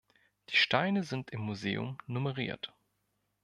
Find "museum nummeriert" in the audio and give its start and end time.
1.41-2.73